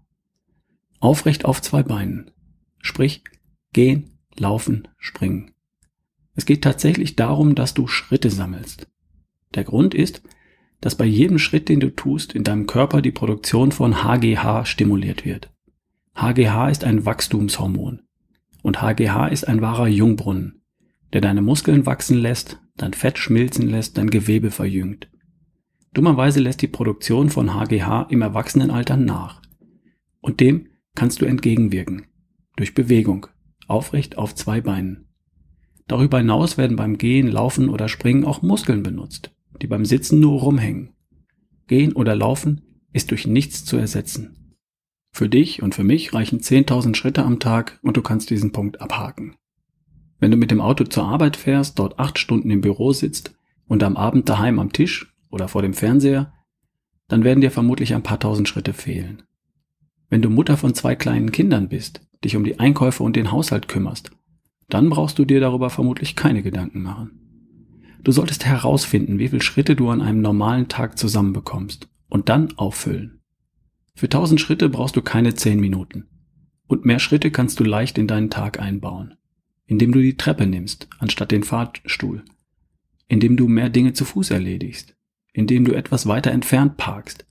Aufrecht 0.98 1.44
auf 1.44 1.60
zwei 1.60 1.82
Beinen. 1.82 2.30
Sprich, 2.80 3.22
gehen, 3.72 4.18
laufen, 4.36 4.88
springen. 4.98 5.52
Es 6.34 6.46
geht 6.46 6.64
tatsächlich 6.64 7.16
darum, 7.16 7.54
dass 7.54 7.74
du 7.74 7.86
Schritte 7.86 8.30
sammelst. 8.30 8.88
Der 9.54 9.64
Grund 9.64 9.94
ist, 9.94 10.22
dass 10.80 10.96
bei 10.96 11.04
jedem 11.04 11.38
Schritt, 11.38 11.68
den 11.68 11.80
du 11.80 11.94
tust, 11.94 12.34
in 12.34 12.44
deinem 12.44 12.66
Körper 12.66 13.02
die 13.02 13.12
Produktion 13.12 13.72
von 13.72 14.02
HGH 14.02 14.64
stimuliert 14.64 15.24
wird. 15.24 15.52
HGH 16.14 16.70
ist 16.70 16.84
ein 16.84 17.04
Wachstumshormon. 17.04 18.02
Und 18.62 18.80
HGH 18.80 19.28
ist 19.28 19.48
ein 19.48 19.60
wahrer 19.60 19.88
Jungbrunnen, 19.88 20.62
der 21.12 21.20
deine 21.20 21.42
Muskeln 21.42 21.84
wachsen 21.84 22.16
lässt, 22.18 22.60
dein 22.76 22.94
Fett 22.94 23.18
schmilzen 23.18 23.68
lässt, 23.68 23.98
dein 23.98 24.08
Gewebe 24.08 24.50
verjüngt. 24.50 25.08
Dummerweise 25.92 26.40
lässt 26.40 26.62
die 26.62 26.68
Produktion 26.68 27.30
von 27.30 27.54
HGH 27.54 28.02
im 28.10 28.22
Erwachsenenalter 28.22 28.96
nach. 28.96 29.42
Und 30.20 30.40
dem 30.40 30.68
kannst 30.94 31.20
du 31.20 31.26
entgegenwirken. 31.26 32.06
Durch 32.56 32.74
Bewegung. 32.74 33.26
Aufrecht 33.66 34.18
auf 34.18 34.34
zwei 34.34 34.60
Beinen. 34.60 35.08
Darüber 35.86 36.18
hinaus 36.18 36.58
werden 36.58 36.76
beim 36.76 36.98
Gehen, 36.98 37.28
Laufen 37.28 37.68
oder 37.68 37.88
Springen 37.88 38.24
auch 38.24 38.42
Muskeln 38.42 38.82
benutzt 38.82 39.32
die 39.62 39.68
beim 39.68 39.84
Sitzen 39.84 40.20
nur 40.20 40.40
rumhängen. 40.40 40.90
Gehen 41.68 41.92
oder 41.92 42.16
Laufen 42.16 42.62
ist 42.92 43.10
durch 43.10 43.26
nichts 43.26 43.64
zu 43.64 43.76
ersetzen. 43.76 44.56
Für 45.12 45.28
dich 45.28 45.62
und 45.62 45.74
für 45.74 45.84
mich 45.84 46.12
reichen 46.12 46.40
10.000 46.40 46.94
Schritte 46.94 47.22
am 47.22 47.38
Tag 47.38 47.78
und 47.82 47.96
du 47.96 48.02
kannst 48.02 48.30
diesen 48.30 48.52
Punkt 48.52 48.80
abhaken. 48.80 49.36
Wenn 50.18 50.30
du 50.30 50.36
mit 50.36 50.50
dem 50.50 50.60
Auto 50.60 50.84
zur 50.84 51.04
Arbeit 51.04 51.36
fährst, 51.36 51.78
dort 51.78 51.98
acht 51.98 52.18
Stunden 52.18 52.50
im 52.50 52.60
Büro 52.60 52.92
sitzt 52.92 53.34
und 53.66 53.82
am 53.82 53.96
Abend 53.96 54.28
daheim 54.28 54.58
am 54.58 54.72
Tisch 54.72 55.11
oder 55.32 55.48
vor 55.48 55.62
dem 55.62 55.74
Fernseher, 55.74 56.32
dann 57.08 57.24
werden 57.24 57.40
dir 57.40 57.50
vermutlich 57.50 57.94
ein 57.94 58.04
paar 58.04 58.20
tausend 58.20 58.48
Schritte 58.48 58.72
fehlen. 58.72 59.24
Wenn 60.08 60.22
du 60.22 60.30
Mutter 60.30 60.56
von 60.56 60.74
zwei 60.74 60.94
kleinen 60.94 61.32
Kindern 61.32 61.68
bist, 61.68 62.06
dich 62.22 62.36
um 62.36 62.44
die 62.44 62.60
Einkäufe 62.60 63.02
und 63.02 63.16
den 63.16 63.32
Haushalt 63.32 63.66
kümmerst, 63.66 64.12
dann 64.68 64.90
brauchst 64.90 65.18
du 65.18 65.24
dir 65.24 65.40
darüber 65.40 65.70
vermutlich 65.70 66.16
keine 66.16 66.42
Gedanken 66.42 66.82
machen. 66.82 67.18
Du 68.04 68.12
solltest 68.12 68.44
herausfinden, 68.44 69.18
wie 69.18 69.28
viele 69.28 69.42
Schritte 69.42 69.74
du 69.74 69.88
an 69.88 70.00
einem 70.00 70.20
normalen 70.20 70.68
Tag 70.68 70.98
zusammenbekommst 70.98 71.88
und 72.08 72.28
dann 72.28 72.52
auffüllen. 72.56 73.20
Für 73.94 74.06
1000 74.06 74.40
Schritte 74.40 74.68
brauchst 74.68 74.96
du 74.96 75.02
keine 75.02 75.34
10 75.34 75.60
Minuten. 75.60 76.08
Und 76.66 76.84
mehr 76.84 76.98
Schritte 76.98 77.30
kannst 77.30 77.60
du 77.60 77.64
leicht 77.64 77.98
in 77.98 78.06
deinen 78.06 78.30
Tag 78.30 78.58
einbauen, 78.58 79.14
indem 79.66 79.92
du 79.92 80.00
die 80.00 80.16
Treppe 80.16 80.46
nimmst, 80.46 80.88
anstatt 80.98 81.30
den 81.30 81.42
Fahrstuhl, 81.42 82.24
indem 83.08 83.36
du 83.36 83.48
mehr 83.48 83.68
Dinge 83.68 83.92
zu 83.92 84.04
Fuß 84.04 84.30
erledigst, 84.30 84.96
indem 85.32 85.64
du 85.64 85.72
etwas 85.72 86.06
weiter 86.06 86.30
entfernt 86.30 86.76
parkst, 86.76 87.26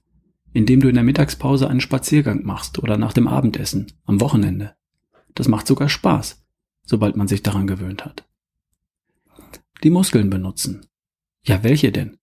indem 0.53 0.81
du 0.81 0.89
in 0.89 0.95
der 0.95 1.03
Mittagspause 1.03 1.69
einen 1.69 1.81
Spaziergang 1.81 2.43
machst 2.43 2.79
oder 2.79 2.97
nach 2.97 3.13
dem 3.13 3.27
Abendessen, 3.27 3.91
am 4.05 4.19
Wochenende. 4.21 4.75
Das 5.35 5.47
macht 5.47 5.67
sogar 5.67 5.89
Spaß, 5.89 6.43
sobald 6.83 7.15
man 7.15 7.27
sich 7.27 7.41
daran 7.41 7.67
gewöhnt 7.67 8.05
hat 8.05 8.25
die 9.83 9.89
Muskeln 9.89 10.29
benutzen. 10.29 10.85
Ja, 11.43 11.63
welche 11.63 11.91
denn? 11.91 12.17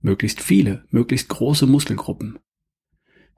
Möglichst 0.00 0.40
viele, 0.40 0.84
möglichst 0.90 1.28
große 1.28 1.66
Muskelgruppen. 1.66 2.38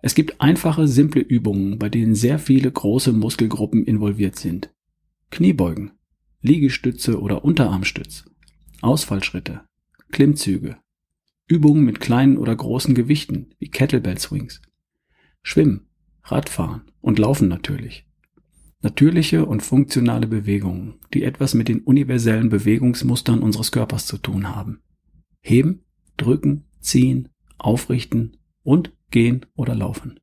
Es 0.00 0.14
gibt 0.14 0.40
einfache, 0.40 0.88
simple 0.88 1.20
Übungen, 1.20 1.78
bei 1.78 1.88
denen 1.88 2.14
sehr 2.14 2.38
viele 2.38 2.70
große 2.70 3.12
Muskelgruppen 3.12 3.84
involviert 3.84 4.36
sind. 4.36 4.72
Kniebeugen, 5.30 5.92
Liegestütze 6.40 7.20
oder 7.20 7.44
Unterarmstütz, 7.44 8.24
Ausfallschritte, 8.80 9.62
Klimmzüge, 10.10 10.78
Übungen 11.52 11.84
mit 11.84 12.00
kleinen 12.00 12.38
oder 12.38 12.56
großen 12.56 12.94
Gewichten 12.94 13.50
wie 13.58 13.68
Kettlebell 13.68 14.18
Swings, 14.18 14.62
Schwimmen, 15.42 15.86
Radfahren 16.24 16.80
und 17.02 17.18
Laufen 17.18 17.46
natürlich. 17.48 18.06
Natürliche 18.80 19.44
und 19.44 19.62
funktionale 19.62 20.26
Bewegungen, 20.26 20.94
die 21.12 21.24
etwas 21.24 21.52
mit 21.52 21.68
den 21.68 21.80
universellen 21.80 22.48
Bewegungsmustern 22.48 23.40
unseres 23.40 23.70
Körpers 23.70 24.06
zu 24.06 24.16
tun 24.16 24.48
haben. 24.48 24.80
Heben, 25.42 25.84
drücken, 26.16 26.64
ziehen, 26.80 27.28
aufrichten 27.58 28.38
und 28.62 28.96
gehen 29.10 29.44
oder 29.54 29.74
laufen. 29.74 30.18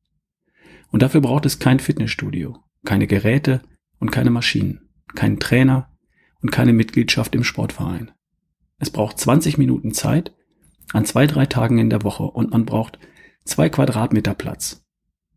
Und 0.88 1.02
dafür 1.02 1.20
braucht 1.20 1.46
es 1.46 1.60
kein 1.60 1.78
Fitnessstudio, 1.78 2.58
keine 2.84 3.06
Geräte 3.06 3.62
und 4.00 4.10
keine 4.10 4.30
Maschinen, 4.30 4.90
keinen 5.14 5.38
Trainer 5.38 5.96
und 6.42 6.50
keine 6.50 6.72
Mitgliedschaft 6.72 7.36
im 7.36 7.44
Sportverein. 7.44 8.10
Es 8.78 8.90
braucht 8.90 9.18
20 9.18 9.58
Minuten 9.58 9.94
Zeit 9.94 10.34
an 10.92 11.04
zwei, 11.04 11.26
drei 11.26 11.46
Tagen 11.46 11.78
in 11.78 11.90
der 11.90 12.02
Woche 12.02 12.24
und 12.24 12.50
man 12.50 12.66
braucht 12.66 12.98
zwei 13.44 13.68
Quadratmeter 13.68 14.34
Platz. 14.34 14.84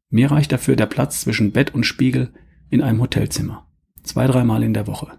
Mir 0.09 0.31
reicht 0.31 0.51
dafür 0.51 0.75
der 0.75 0.85
Platz 0.85 1.21
zwischen 1.21 1.51
Bett 1.51 1.73
und 1.73 1.85
Spiegel 1.85 2.33
in 2.69 2.81
einem 2.81 3.01
Hotelzimmer. 3.01 3.67
Zwei, 4.03 4.27
dreimal 4.27 4.63
in 4.63 4.73
der 4.73 4.87
Woche. 4.87 5.17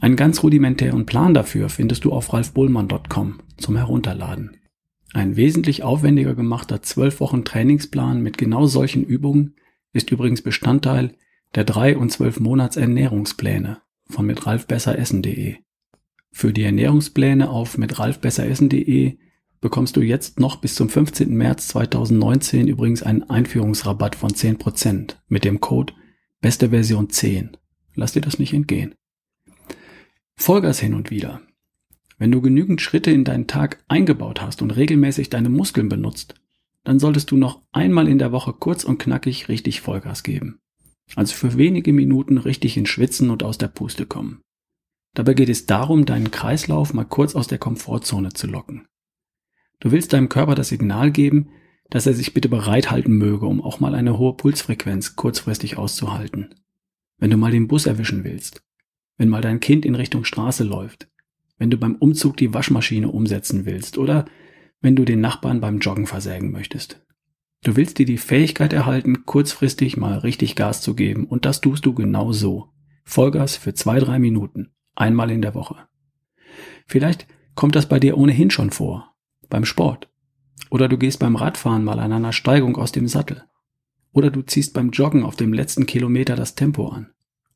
Einen 0.00 0.16
ganz 0.16 0.42
rudimentären 0.42 1.06
Plan 1.06 1.34
dafür 1.34 1.68
findest 1.68 2.04
du 2.04 2.12
auf 2.12 2.32
ralfbullmann.com 2.32 3.40
zum 3.56 3.76
Herunterladen. 3.76 4.56
Ein 5.12 5.36
wesentlich 5.36 5.82
aufwendiger 5.82 6.34
gemachter 6.34 6.82
12 6.82 7.20
Wochen 7.20 7.44
Trainingsplan 7.44 8.22
mit 8.22 8.38
genau 8.38 8.66
solchen 8.66 9.04
Übungen 9.04 9.54
ist 9.92 10.10
übrigens 10.10 10.42
Bestandteil 10.42 11.14
der 11.54 11.64
3 11.64 11.98
und 11.98 12.10
12 12.10 12.40
Monats 12.40 12.76
Ernährungspläne 12.76 13.82
von 14.08 14.26
mitralfbesseressen.de. 14.26 15.56
Für 16.32 16.52
die 16.52 16.62
Ernährungspläne 16.62 17.50
auf 17.50 17.78
mitralfbesseressen.de 17.78 19.18
bekommst 19.60 19.96
du 19.96 20.00
jetzt 20.00 20.40
noch 20.40 20.56
bis 20.56 20.74
zum 20.74 20.88
15. 20.88 21.34
März 21.36 21.68
2019 21.68 22.66
übrigens 22.66 23.02
einen 23.02 23.22
Einführungsrabatt 23.22 24.16
von 24.16 24.30
10% 24.30 25.16
mit 25.28 25.44
dem 25.44 25.60
Code 25.60 25.92
Beste 26.40 26.70
Version 26.70 27.08
10. 27.08 27.56
Lass 27.94 28.14
dir 28.14 28.20
das 28.20 28.40
nicht 28.40 28.52
entgehen. 28.52 28.96
Vollgas 30.34 30.80
hin 30.80 30.94
und 30.94 31.10
wieder. 31.10 31.40
Wenn 32.18 32.32
du 32.32 32.40
genügend 32.40 32.80
Schritte 32.80 33.12
in 33.12 33.22
deinen 33.22 33.46
Tag 33.46 33.84
eingebaut 33.86 34.42
hast 34.42 34.60
und 34.60 34.72
regelmäßig 34.72 35.30
deine 35.30 35.50
Muskeln 35.50 35.88
benutzt, 35.88 36.34
dann 36.82 36.98
solltest 36.98 37.30
du 37.30 37.36
noch 37.36 37.62
einmal 37.70 38.08
in 38.08 38.18
der 38.18 38.32
Woche 38.32 38.52
kurz 38.52 38.82
und 38.82 38.98
knackig 38.98 39.48
richtig 39.48 39.82
Vollgas 39.82 40.24
geben. 40.24 40.58
Also 41.14 41.34
für 41.34 41.56
wenige 41.56 41.92
Minuten 41.92 42.38
richtig 42.38 42.76
ins 42.76 42.88
Schwitzen 42.88 43.30
und 43.30 43.44
aus 43.44 43.58
der 43.58 43.68
Puste 43.68 44.06
kommen. 44.06 44.40
Dabei 45.14 45.34
geht 45.34 45.48
es 45.48 45.66
darum, 45.66 46.06
deinen 46.06 46.30
Kreislauf 46.30 46.94
mal 46.94 47.04
kurz 47.04 47.34
aus 47.34 47.46
der 47.46 47.58
Komfortzone 47.58 48.32
zu 48.32 48.46
locken. 48.46 48.86
Du 49.80 49.90
willst 49.90 50.12
deinem 50.12 50.28
Körper 50.28 50.54
das 50.54 50.68
Signal 50.68 51.10
geben, 51.10 51.50
dass 51.90 52.06
er 52.06 52.14
sich 52.14 52.32
bitte 52.32 52.48
bereithalten 52.48 53.14
möge, 53.16 53.46
um 53.46 53.60
auch 53.60 53.80
mal 53.80 53.94
eine 53.94 54.16
hohe 54.16 54.34
Pulsfrequenz 54.36 55.16
kurzfristig 55.16 55.76
auszuhalten. 55.76 56.54
Wenn 57.18 57.30
du 57.30 57.36
mal 57.36 57.50
den 57.50 57.68
Bus 57.68 57.84
erwischen 57.86 58.24
willst, 58.24 58.62
wenn 59.18 59.28
mal 59.28 59.42
dein 59.42 59.60
Kind 59.60 59.84
in 59.84 59.94
Richtung 59.94 60.24
Straße 60.24 60.64
läuft, 60.64 61.08
wenn 61.58 61.70
du 61.70 61.76
beim 61.76 61.96
Umzug 61.96 62.36
die 62.38 62.54
Waschmaschine 62.54 63.08
umsetzen 63.08 63.66
willst 63.66 63.98
oder 63.98 64.24
wenn 64.80 64.96
du 64.96 65.04
den 65.04 65.20
Nachbarn 65.20 65.60
beim 65.60 65.78
Joggen 65.80 66.06
versägen 66.06 66.50
möchtest. 66.50 67.04
Du 67.62 67.76
willst 67.76 67.98
dir 67.98 68.06
die 68.06 68.18
Fähigkeit 68.18 68.72
erhalten, 68.72 69.24
kurzfristig 69.26 69.96
mal 69.96 70.18
richtig 70.18 70.56
Gas 70.56 70.80
zu 70.80 70.94
geben 70.94 71.26
und 71.26 71.44
das 71.44 71.60
tust 71.60 71.86
du 71.86 71.94
genau 71.94 72.32
so. 72.32 72.70
Vollgas 73.04 73.56
für 73.56 73.74
zwei, 73.74 74.00
drei 74.00 74.18
Minuten, 74.18 74.72
einmal 74.94 75.30
in 75.30 75.42
der 75.42 75.54
Woche. 75.54 75.76
Vielleicht 76.86 77.26
kommt 77.54 77.76
das 77.76 77.88
bei 77.88 78.00
dir 78.00 78.16
ohnehin 78.16 78.50
schon 78.50 78.70
vor, 78.70 79.14
beim 79.48 79.64
Sport 79.64 80.12
oder 80.72 80.88
du 80.88 80.96
gehst 80.96 81.18
beim 81.18 81.36
Radfahren 81.36 81.84
mal 81.84 81.98
an 81.98 82.12
einer 82.12 82.32
Steigung 82.32 82.76
aus 82.76 82.92
dem 82.92 83.06
Sattel. 83.06 83.44
Oder 84.12 84.30
du 84.30 84.40
ziehst 84.40 84.72
beim 84.72 84.88
Joggen 84.88 85.22
auf 85.22 85.36
dem 85.36 85.52
letzten 85.52 85.84
Kilometer 85.84 86.34
das 86.34 86.54
Tempo 86.54 86.88
an. 86.88 87.10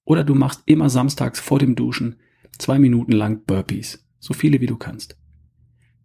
Oder 0.05 0.23
du 0.23 0.35
machst 0.35 0.62
immer 0.66 0.90
samstags 0.90 1.40
vor 1.40 1.59
dem 1.59 1.76
Duschen 1.76 2.16
zwei 2.59 2.78
Minuten 2.78 3.12
lang 3.12 3.45
Burpees. 3.45 4.07
So 4.19 4.35
viele 4.35 4.61
wie 4.61 4.66
du 4.66 4.76
kannst. 4.76 5.19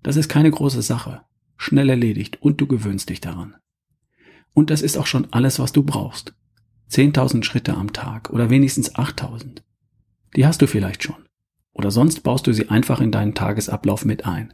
Das 0.03 0.15
ist 0.15 0.29
keine 0.29 0.51
große 0.51 0.81
Sache. 0.81 1.23
Schnell 1.57 1.89
erledigt 1.89 2.41
und 2.41 2.61
du 2.61 2.67
gewöhnst 2.67 3.09
dich 3.09 3.19
daran. 3.19 3.55
Und 4.53 4.69
das 4.69 4.81
ist 4.81 4.97
auch 4.97 5.05
schon 5.05 5.27
alles, 5.31 5.59
was 5.59 5.73
du 5.73 5.83
brauchst. 5.83 6.33
10.000 6.91 7.43
Schritte 7.43 7.75
am 7.75 7.91
Tag 7.91 8.29
oder 8.29 8.49
wenigstens 8.49 8.95
8.000. 8.95 9.63
Die 10.35 10.45
hast 10.45 10.61
du 10.61 10.67
vielleicht 10.67 11.03
schon. 11.03 11.27
Oder 11.73 11.91
sonst 11.91 12.21
baust 12.21 12.47
du 12.47 12.53
sie 12.53 12.69
einfach 12.69 13.01
in 13.01 13.11
deinen 13.11 13.33
Tagesablauf 13.33 14.05
mit 14.05 14.25
ein. 14.25 14.53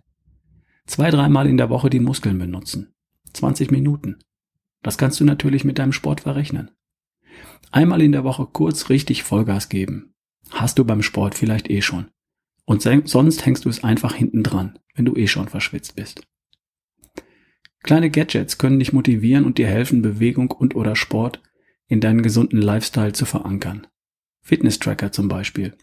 Zwei, 0.85 1.09
dreimal 1.09 1.47
in 1.47 1.57
der 1.57 1.69
Woche 1.69 1.89
die 1.89 1.99
Muskeln 1.99 2.37
benutzen. 2.37 2.93
20 3.33 3.71
Minuten. 3.71 4.17
Das 4.83 4.97
kannst 4.97 5.19
du 5.19 5.25
natürlich 5.25 5.63
mit 5.63 5.79
deinem 5.79 5.91
Sport 5.91 6.21
verrechnen. 6.21 6.71
Einmal 7.71 8.01
in 8.01 8.11
der 8.11 8.23
Woche 8.23 8.45
kurz 8.45 8.89
richtig 8.89 9.23
Vollgas 9.23 9.69
geben. 9.69 10.13
Hast 10.51 10.79
du 10.79 10.85
beim 10.85 11.01
Sport 11.01 11.35
vielleicht 11.35 11.69
eh 11.69 11.81
schon. 11.81 12.07
Und 12.65 12.81
sonst 12.81 13.45
hängst 13.45 13.65
du 13.65 13.69
es 13.69 13.83
einfach 13.83 14.13
hinten 14.13 14.43
dran, 14.43 14.79
wenn 14.95 15.05
du 15.05 15.15
eh 15.15 15.27
schon 15.27 15.47
verschwitzt 15.47 15.95
bist. 15.95 16.21
Kleine 17.83 18.09
Gadgets 18.09 18.57
können 18.57 18.79
dich 18.79 18.93
motivieren 18.93 19.45
und 19.45 19.57
dir 19.57 19.67
helfen, 19.67 20.01
Bewegung 20.01 20.51
und 20.51 20.75
oder 20.75 20.95
Sport 20.95 21.41
in 21.87 22.01
deinen 22.01 22.21
gesunden 22.21 22.61
Lifestyle 22.61 23.13
zu 23.13 23.25
verankern. 23.25 23.87
Fitness-Tracker 24.47 25.11
zum 25.11 25.27
Beispiel. 25.27 25.75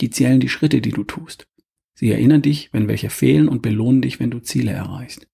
Die 0.00 0.08
zählen 0.08 0.38
die 0.38 0.48
Schritte, 0.48 0.80
die 0.80 0.92
du 0.92 1.02
tust. 1.02 1.48
Sie 1.94 2.12
erinnern 2.12 2.42
dich, 2.42 2.72
wenn 2.72 2.86
welche 2.86 3.10
fehlen 3.10 3.48
und 3.48 3.60
belohnen 3.60 4.02
dich, 4.02 4.20
wenn 4.20 4.30
du 4.30 4.38
Ziele 4.38 4.70
erreichst. 4.70 5.26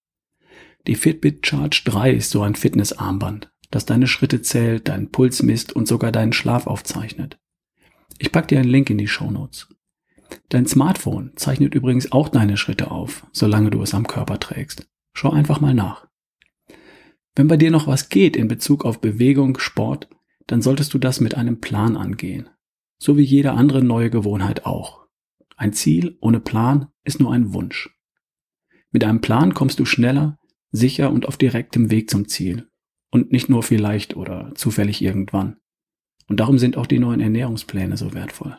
Die 0.87 0.95
Fitbit 0.95 1.45
Charge 1.45 1.83
3 1.85 2.11
ist 2.13 2.31
so 2.31 2.41
ein 2.41 2.55
Fitnessarmband, 2.55 3.51
das 3.69 3.85
deine 3.85 4.07
Schritte 4.07 4.41
zählt, 4.41 4.87
deinen 4.87 5.11
Puls 5.11 5.43
misst 5.43 5.73
und 5.73 5.87
sogar 5.87 6.11
deinen 6.11 6.33
Schlaf 6.33 6.65
aufzeichnet. 6.65 7.37
Ich 8.17 8.31
pack 8.31 8.47
dir 8.47 8.59
einen 8.59 8.69
Link 8.69 8.89
in 8.89 8.97
die 8.97 9.07
Show 9.07 9.29
Notes. 9.29 9.67
Dein 10.49 10.65
Smartphone 10.65 11.33
zeichnet 11.35 11.75
übrigens 11.75 12.11
auch 12.11 12.29
deine 12.29 12.57
Schritte 12.57 12.89
auf, 12.89 13.27
solange 13.31 13.69
du 13.69 13.83
es 13.83 13.93
am 13.93 14.07
Körper 14.07 14.39
trägst. 14.39 14.89
Schau 15.13 15.29
einfach 15.29 15.61
mal 15.61 15.75
nach. 15.75 16.07
Wenn 17.35 17.47
bei 17.47 17.57
dir 17.57 17.69
noch 17.69 17.85
was 17.85 18.09
geht 18.09 18.35
in 18.35 18.47
Bezug 18.47 18.85
auf 18.85 19.01
Bewegung, 19.01 19.59
Sport, 19.59 20.09
dann 20.47 20.63
solltest 20.63 20.95
du 20.95 20.97
das 20.97 21.19
mit 21.19 21.35
einem 21.35 21.61
Plan 21.61 21.95
angehen. 21.95 22.49
So 22.97 23.17
wie 23.17 23.23
jede 23.23 23.53
andere 23.53 23.83
neue 23.83 24.09
Gewohnheit 24.09 24.65
auch. 24.65 25.05
Ein 25.57 25.73
Ziel 25.73 26.17
ohne 26.21 26.39
Plan 26.39 26.87
ist 27.03 27.19
nur 27.19 27.31
ein 27.31 27.53
Wunsch. 27.53 27.89
Mit 28.91 29.03
einem 29.03 29.21
Plan 29.21 29.53
kommst 29.53 29.79
du 29.79 29.85
schneller, 29.85 30.37
sicher 30.71 31.11
und 31.11 31.27
auf 31.27 31.37
direktem 31.37 31.91
Weg 31.91 32.09
zum 32.09 32.27
Ziel. 32.27 32.69
Und 33.11 33.31
nicht 33.31 33.49
nur 33.49 33.63
vielleicht 33.63 34.15
oder 34.15 34.51
zufällig 34.55 35.01
irgendwann. 35.01 35.57
Und 36.27 36.39
darum 36.39 36.57
sind 36.57 36.75
auch 36.77 36.87
die 36.87 36.99
neuen 36.99 37.21
Ernährungspläne 37.21 37.97
so 37.97 38.13
wertvoll. 38.13 38.57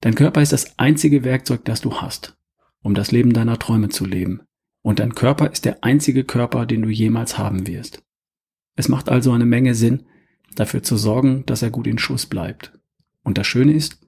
Dein 0.00 0.14
Körper 0.14 0.42
ist 0.42 0.52
das 0.52 0.78
einzige 0.78 1.24
Werkzeug, 1.24 1.64
das 1.64 1.80
du 1.80 2.00
hast, 2.00 2.36
um 2.82 2.94
das 2.94 3.10
Leben 3.10 3.32
deiner 3.32 3.58
Träume 3.58 3.88
zu 3.88 4.04
leben. 4.04 4.42
Und 4.82 5.00
dein 5.00 5.14
Körper 5.14 5.50
ist 5.50 5.64
der 5.64 5.82
einzige 5.82 6.24
Körper, 6.24 6.66
den 6.66 6.82
du 6.82 6.88
jemals 6.88 7.38
haben 7.38 7.66
wirst. 7.66 8.04
Es 8.76 8.88
macht 8.88 9.08
also 9.08 9.32
eine 9.32 9.46
Menge 9.46 9.74
Sinn, 9.74 10.06
dafür 10.54 10.82
zu 10.82 10.96
sorgen, 10.96 11.44
dass 11.46 11.62
er 11.62 11.70
gut 11.70 11.86
in 11.86 11.98
Schuss 11.98 12.26
bleibt. 12.26 12.75
Und 13.26 13.38
das 13.38 13.46
Schöne 13.48 13.72
ist, 13.72 13.98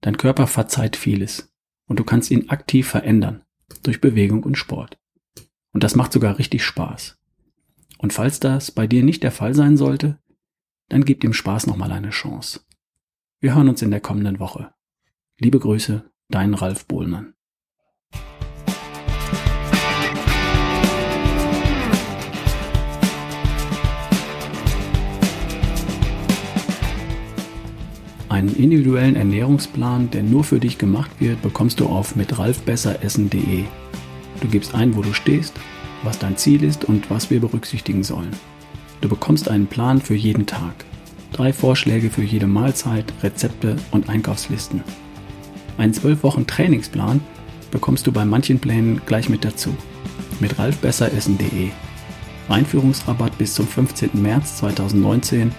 dein 0.00 0.16
Körper 0.16 0.46
verzeiht 0.46 0.96
vieles 0.96 1.52
und 1.86 1.98
du 2.00 2.04
kannst 2.04 2.30
ihn 2.30 2.48
aktiv 2.48 2.88
verändern 2.88 3.44
durch 3.82 4.00
Bewegung 4.00 4.42
und 4.42 4.56
Sport. 4.56 4.98
Und 5.72 5.84
das 5.84 5.96
macht 5.96 6.14
sogar 6.14 6.38
richtig 6.38 6.64
Spaß. 6.64 7.18
Und 7.98 8.14
falls 8.14 8.40
das 8.40 8.70
bei 8.70 8.86
dir 8.86 9.02
nicht 9.02 9.22
der 9.22 9.32
Fall 9.32 9.54
sein 9.54 9.76
sollte, 9.76 10.18
dann 10.88 11.04
gib 11.04 11.20
dem 11.20 11.34
Spaß 11.34 11.66
nochmal 11.66 11.92
eine 11.92 12.08
Chance. 12.08 12.60
Wir 13.38 13.54
hören 13.54 13.68
uns 13.68 13.82
in 13.82 13.90
der 13.90 14.00
kommenden 14.00 14.40
Woche. 14.40 14.72
Liebe 15.38 15.58
Grüße, 15.58 16.10
dein 16.30 16.54
Ralf 16.54 16.86
Bohlmann. 16.86 17.34
Einen 28.34 28.56
individuellen 28.56 29.14
Ernährungsplan, 29.14 30.10
der 30.10 30.24
nur 30.24 30.42
für 30.42 30.58
dich 30.58 30.76
gemacht 30.76 31.12
wird, 31.20 31.40
bekommst 31.40 31.78
du 31.78 31.86
auf 31.86 32.16
mit 32.16 32.36
ralfbesseressen.de. 32.36 33.62
Du 34.40 34.48
gibst 34.48 34.74
ein, 34.74 34.96
wo 34.96 35.02
du 35.02 35.12
stehst, 35.12 35.54
was 36.02 36.18
dein 36.18 36.36
Ziel 36.36 36.64
ist 36.64 36.84
und 36.84 37.10
was 37.10 37.30
wir 37.30 37.38
berücksichtigen 37.38 38.02
sollen. 38.02 38.32
Du 39.02 39.08
bekommst 39.08 39.48
einen 39.48 39.68
Plan 39.68 40.00
für 40.00 40.16
jeden 40.16 40.46
Tag. 40.46 40.74
Drei 41.30 41.52
Vorschläge 41.52 42.10
für 42.10 42.24
jede 42.24 42.48
Mahlzeit, 42.48 43.04
Rezepte 43.22 43.76
und 43.92 44.08
Einkaufslisten. 44.08 44.82
Einen 45.78 45.94
12 45.94 46.24
Wochen 46.24 46.44
Trainingsplan 46.44 47.20
bekommst 47.70 48.04
du 48.04 48.10
bei 48.10 48.24
manchen 48.24 48.58
Plänen 48.58 49.00
gleich 49.06 49.28
mit 49.28 49.44
dazu. 49.44 49.76
Mit 50.40 50.58
ralfbesseressen.de. 50.58 51.68
Einführungsrabatt 52.48 53.38
bis 53.38 53.54
zum 53.54 53.68
15. 53.68 54.10
März 54.20 54.56
2019. 54.56 55.52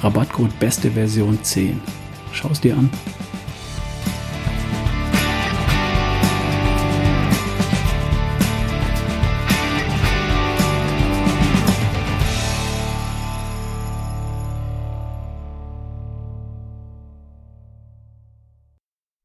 Rabattcode 0.00 0.58
beste 0.58 0.90
Version 0.92 1.38
10. 1.42 1.78
Schau 2.34 2.50
es 2.50 2.60
dir 2.60 2.76
an. 2.76 2.90